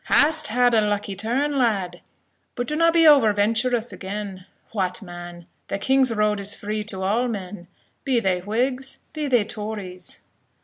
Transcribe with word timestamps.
"Hast 0.05 0.47
had 0.47 0.73
a 0.73 0.81
lucky 0.81 1.15
turn, 1.15 1.59
lad; 1.59 2.01
but 2.55 2.67
do 2.67 2.75
na 2.75 2.89
be 2.89 3.05
over 3.05 3.31
venturous 3.33 3.93
again. 3.93 4.47
What, 4.71 5.03
man! 5.03 5.45
the 5.67 5.77
king's 5.77 6.11
road 6.11 6.39
is 6.39 6.55
free 6.55 6.81
to 6.85 7.03
all 7.03 7.27
men, 7.27 7.67
be 8.03 8.19
they 8.19 8.39
Whigs, 8.39 8.97
be 9.13 9.27
they 9.27 9.45
Tories." 9.45 10.21